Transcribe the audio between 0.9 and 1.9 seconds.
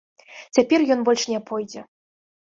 ён больш не пойдзе!